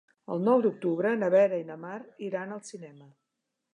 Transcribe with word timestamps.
El 0.35 0.39
nou 0.45 0.61
d'octubre 0.65 1.11
na 1.23 1.29
Vera 1.35 1.59
i 1.65 1.67
na 1.67 1.77
Mar 1.85 1.99
iran 2.31 2.57
al 2.57 2.65
cinema. 2.71 3.11